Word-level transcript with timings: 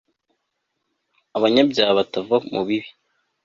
abanyabyaha 1.37 1.97
batava 1.99 2.35
mu 2.53 2.61
bibi 2.67 2.89